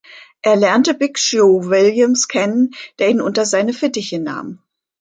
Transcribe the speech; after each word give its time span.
Er 0.41 0.55
lernte 0.55 0.95
Big 0.95 1.19
Joe 1.19 1.69
Williams 1.69 2.27
kennen, 2.27 2.71
der 2.97 3.09
ihn 3.09 3.21
unter 3.21 3.45
seine 3.45 3.71
Fittiche 3.71 4.17
nahm. 4.17 4.57